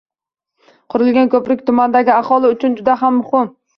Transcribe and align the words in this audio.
Qurilgan 0.93 1.29
ko'prik 1.35 1.61
tumandagi 1.67 2.13
aholi 2.17 2.51
uchun 2.57 2.79
juda 2.81 2.97
ham 3.03 3.19
muhim 3.21 3.53